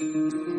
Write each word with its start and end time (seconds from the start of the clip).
Mm-hmm. 0.00 0.57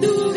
do 0.00 0.27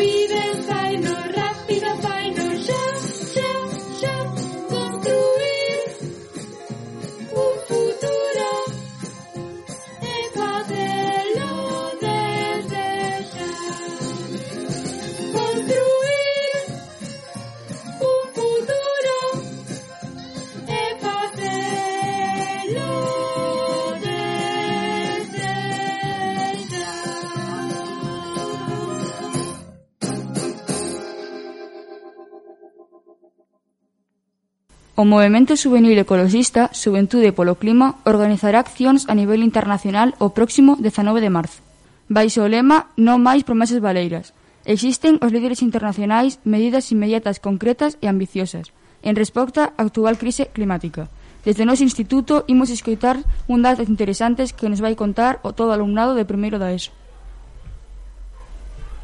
O 34.94 35.08
movemento 35.08 35.56
Juvenil 35.56 35.96
Ecologista 35.96 36.68
Xuventude 36.76 37.32
polo 37.32 37.56
Clima 37.56 37.96
organizará 38.04 38.60
accións 38.60 39.08
a 39.08 39.16
nivel 39.16 39.40
internacional 39.40 40.12
o 40.20 40.36
próximo 40.36 40.76
19 40.76 41.24
de 41.24 41.32
marzo. 41.32 41.64
Baixo 42.12 42.44
o 42.44 42.50
lema 42.52 42.92
Non 43.00 43.24
máis 43.24 43.40
promesas 43.40 43.80
baleiras. 43.80 44.36
Existen 44.68 45.16
os 45.24 45.32
líderes 45.32 45.64
internacionais 45.64 46.44
medidas 46.44 46.92
inmediatas 46.92 47.40
concretas 47.40 47.96
e 48.04 48.06
ambiciosas 48.12 48.68
en 49.00 49.16
resposta 49.16 49.72
á 49.72 49.80
actual 49.80 50.20
crise 50.20 50.52
climática. 50.52 51.08
Desde 51.40 51.64
o 51.64 51.68
noso 51.72 51.88
instituto 51.88 52.44
imos 52.44 52.68
escoitar 52.68 53.16
un 53.48 53.64
datos 53.64 53.88
interesantes 53.88 54.52
que 54.52 54.68
nos 54.68 54.84
vai 54.84 54.92
contar 54.92 55.40
o 55.40 55.56
todo 55.56 55.72
alumnado 55.72 56.12
de 56.12 56.28
primeiro 56.28 56.60
da 56.60 56.68
ESO. 56.68 56.92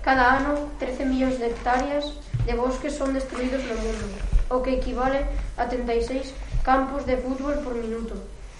Cada 0.04 0.36
ano, 0.36 0.68
13 0.76 1.08
millóns 1.08 1.40
de 1.40 1.48
hectáreas 1.48 2.12
de 2.44 2.52
bosques 2.52 2.92
son 2.92 3.16
destruídos 3.16 3.64
no 3.64 3.76
mundo 3.80 4.27
o 4.50 4.62
que 4.64 4.80
equivale 4.80 5.24
a 5.56 5.68
36 5.68 6.32
campos 6.64 7.04
de 7.04 7.16
fútbol 7.16 7.56
por 7.64 7.74
minuto. 7.76 8.16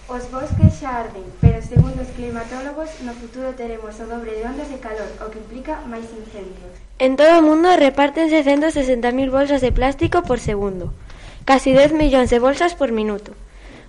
Os 0.09 0.25
bosques 0.33 0.81
xa 0.81 1.05
arden, 1.05 1.21
pero 1.37 1.61
segundo 1.61 2.01
os 2.01 2.09
climatólogos, 2.17 2.89
no 3.05 3.13
futuro 3.13 3.53
teremos 3.53 3.93
o 4.01 4.09
dobre 4.09 4.33
de 4.33 4.41
ondas 4.41 4.65
de 4.73 4.81
calor, 4.81 5.05
o 5.21 5.29
que 5.29 5.37
implica 5.37 5.85
máis 5.85 6.09
incendios. 6.09 6.73
En 6.97 7.13
todo 7.13 7.37
o 7.37 7.45
mundo 7.45 7.69
repártense 7.77 8.41
160.000 8.41 9.29
bolsas 9.29 9.61
de 9.61 9.69
plástico 9.69 10.25
por 10.25 10.41
segundo, 10.41 10.89
casi 11.45 11.77
10 11.77 11.93
millóns 11.93 12.33
de 12.33 12.41
bolsas 12.41 12.73
por 12.73 12.89
minuto. 12.89 13.37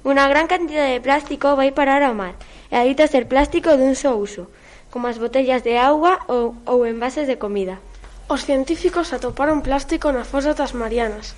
Unha 0.05 0.29
gran 0.29 0.45
cantidade 0.45 0.93
de 0.93 1.05
plástico 1.05 1.57
vai 1.57 1.73
parar 1.73 2.05
ao 2.05 2.13
mar, 2.13 2.37
e 2.69 2.77
adita 2.77 3.09
ser 3.09 3.25
plástico 3.25 3.73
dun 3.81 3.97
só 3.97 4.13
uso, 4.13 4.53
como 4.93 5.09
as 5.09 5.17
botellas 5.17 5.65
de 5.65 5.81
auga 5.81 6.21
ou, 6.29 6.53
ou 6.69 6.85
envases 6.85 7.25
de 7.25 7.41
comida. 7.41 7.81
Os 8.29 8.45
científicos 8.45 9.17
atoparon 9.17 9.65
plástico 9.65 10.13
na 10.13 10.29
fosa 10.29 10.53
das 10.53 10.77
Marianas, 10.77 11.33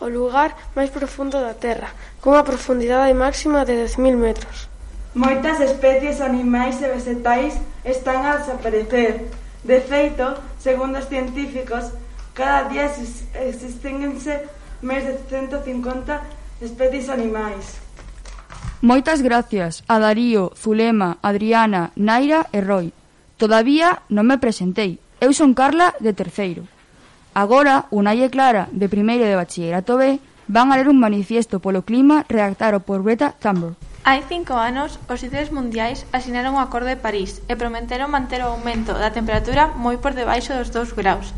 o 0.00 0.06
lugar 0.08 0.54
máis 0.74 0.90
profundo 0.90 1.38
da 1.38 1.54
Terra, 1.54 1.90
cunha 2.22 2.42
profundidade 2.42 3.14
máxima 3.14 3.64
de 3.64 3.74
10.000 3.74 4.16
metros. 4.16 4.68
Moitas 5.14 5.58
especies 5.60 6.20
animais 6.20 6.80
e 6.82 6.86
vegetais 6.86 7.58
están 7.84 8.22
a 8.26 8.38
desaparecer. 8.38 9.26
De 9.64 9.80
feito, 9.80 10.38
segundo 10.60 10.98
os 10.98 11.10
científicos, 11.10 11.90
cada 12.34 12.70
día 12.70 12.86
existense 12.86 14.46
máis 14.82 15.02
de 15.02 15.18
150 15.26 16.62
especies 16.62 17.10
animais. 17.10 17.82
Moitas 18.80 19.18
gracias 19.22 19.82
a 19.90 19.98
Darío, 19.98 20.54
Zulema, 20.54 21.18
Adriana, 21.22 21.90
Naira 21.98 22.46
e 22.54 22.62
Roy. 22.62 22.94
Todavía 23.34 24.06
non 24.06 24.30
me 24.30 24.38
presentei. 24.38 25.02
Eu 25.18 25.34
son 25.34 25.50
Carla 25.50 25.98
de 25.98 26.14
Terceiro. 26.14 26.77
Agora, 27.38 27.86
Unai 27.94 28.26
e 28.26 28.34
Clara, 28.34 28.66
de 28.74 28.90
primeiro 28.90 29.22
de 29.22 29.38
bachillerato 29.38 29.94
B, 29.94 30.18
van 30.50 30.74
a 30.74 30.76
ler 30.76 30.90
un 30.90 30.98
manifiesto 30.98 31.62
polo 31.62 31.86
clima 31.86 32.26
redactado 32.26 32.82
por 32.82 33.06
Greta 33.06 33.30
Thunberg. 33.38 33.78
Hai 34.02 34.26
cinco 34.26 34.58
anos, 34.58 34.98
os 35.06 35.22
líderes 35.22 35.54
mundiais 35.54 36.02
asinaron 36.10 36.58
o 36.58 36.64
Acordo 36.66 36.90
de 36.90 36.98
París 36.98 37.38
e 37.46 37.54
prometeron 37.54 38.10
manter 38.10 38.42
o 38.42 38.50
aumento 38.50 38.90
da 38.90 39.14
temperatura 39.14 39.70
moi 39.70 40.02
por 40.02 40.18
debaixo 40.18 40.50
dos 40.50 40.74
2 40.74 40.98
graus 40.98 41.30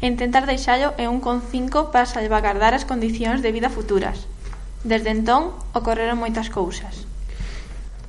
e 0.00 0.08
intentar 0.08 0.48
deixalo 0.48 0.96
en 0.96 1.12
1,5 1.12 1.92
para 1.92 2.08
salvagardar 2.08 2.72
as 2.72 2.88
condicións 2.88 3.44
de 3.44 3.52
vida 3.52 3.68
futuras. 3.68 4.24
Desde 4.80 5.12
entón, 5.12 5.52
ocorreron 5.76 6.16
moitas 6.16 6.48
cousas. 6.48 7.04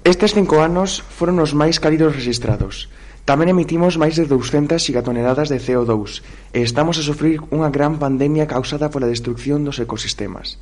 Estes 0.07 0.31
cinco 0.31 0.63
anos 0.63 1.03
foron 1.11 1.43
os 1.43 1.51
máis 1.51 1.83
cálidos 1.83 2.15
registrados, 2.15 2.87
Tamén 3.25 3.49
emitimos 3.49 3.97
máis 3.97 4.13
de 4.21 4.29
200 4.29 4.77
gigatoneladas 4.77 5.49
de 5.49 5.57
CO2 5.57 6.21
e 6.53 6.61
estamos 6.61 7.01
a 7.01 7.05
sofrir 7.09 7.41
unha 7.49 7.73
gran 7.73 7.97
pandemia 7.97 8.45
causada 8.45 8.93
pola 8.93 9.09
destrucción 9.09 9.65
dos 9.65 9.81
ecosistemas. 9.81 10.61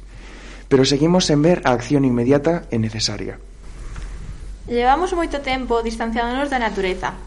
Pero 0.72 0.88
seguimos 0.88 1.28
sen 1.28 1.44
ver 1.44 1.60
a 1.68 1.76
acción 1.76 2.08
inmediata 2.08 2.64
e 2.72 2.80
necesaria. 2.80 3.36
Levamos 4.72 5.12
moito 5.12 5.44
tempo 5.44 5.84
distanciándonos 5.84 6.48
da 6.48 6.64
natureza, 6.64 7.20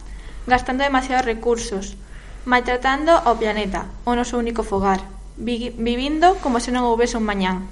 gastando 0.49 0.89
demasiados 0.89 1.29
recursos, 1.29 2.01
maltratando 2.49 3.13
ao 3.13 3.37
planeta, 3.37 3.93
o 4.09 4.17
noso 4.17 4.41
único 4.41 4.65
fogar, 4.65 5.05
vivindo 5.37 6.41
como 6.41 6.65
se 6.65 6.73
non 6.73 6.89
houbese 6.89 7.21
un 7.21 7.29
mañán. 7.29 7.69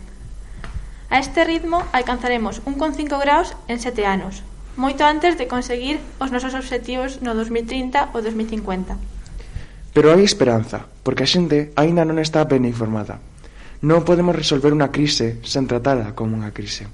A 1.09 1.17
este 1.17 1.49
ritmo 1.49 1.81
alcanzaremos 1.97 2.61
1,5 2.69 3.09
graus 3.17 3.57
en 3.73 3.81
7 3.81 4.05
anos, 4.05 4.45
moito 4.77 5.07
antes 5.07 5.39
de 5.39 5.47
conseguir 5.47 6.03
os 6.19 6.35
nosos 6.35 6.55
obxectivos 6.55 7.23
no 7.23 7.35
2030 7.35 8.11
ou 8.11 8.21
2050. 8.23 8.99
Pero 9.95 10.11
hai 10.11 10.27
esperanza, 10.27 10.91
porque 11.07 11.23
a 11.23 11.31
xente 11.31 11.71
aínda 11.79 12.03
non 12.03 12.19
está 12.19 12.43
ben 12.43 12.67
informada. 12.67 13.23
Non 13.87 14.03
podemos 14.03 14.35
resolver 14.35 14.75
unha 14.75 14.91
crise 14.91 15.39
sen 15.47 15.71
tratala 15.71 16.19
como 16.19 16.35
unha 16.35 16.51
crise. 16.51 16.91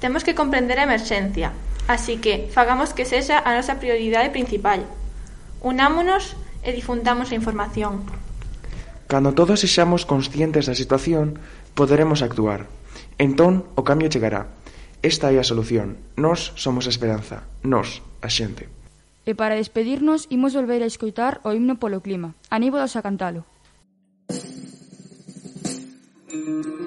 Temos 0.00 0.24
que 0.24 0.32
comprender 0.32 0.80
a 0.80 0.88
emerxencia, 0.88 1.52
así 1.84 2.16
que 2.16 2.48
fagamos 2.48 2.96
que 2.96 3.04
sexa 3.04 3.44
a 3.44 3.52
nosa 3.52 3.76
prioridade 3.76 4.32
principal. 4.32 4.88
Unámonos 5.60 6.40
e 6.64 6.72
difundamos 6.72 7.28
a 7.28 7.36
información. 7.36 8.00
Cando 9.04 9.36
todos 9.36 9.60
sexamos 9.60 10.08
conscientes 10.08 10.64
da 10.64 10.72
situación, 10.72 11.36
poderemos 11.76 12.24
actuar. 12.24 12.64
Entón, 13.20 13.68
o 13.76 13.84
cambio 13.84 14.08
chegará. 14.08 14.48
Esta 15.04 15.28
é 15.28 15.36
a 15.36 15.44
solución. 15.44 16.00
Nós 16.16 16.56
somos 16.56 16.88
a 16.88 16.92
esperanza. 16.94 17.44
Nós, 17.60 18.00
a 18.24 18.32
xente. 18.32 18.72
E 19.28 19.36
para 19.36 19.52
despedirnos, 19.52 20.24
imos 20.32 20.56
volver 20.56 20.80
a 20.80 20.88
escoitar 20.88 21.44
o 21.44 21.52
himno 21.52 21.76
polo 21.76 22.00
clima. 22.00 22.32
Aníbolos 22.48 22.96
a 22.96 23.04
cantalo. 23.04 23.44
Thank 26.34 26.64
you. 26.64 26.83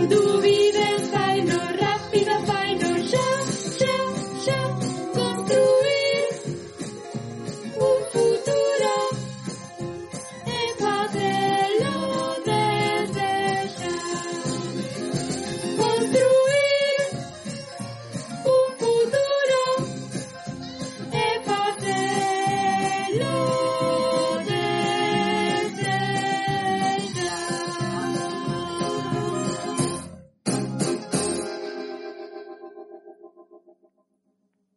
Andu 0.00 0.49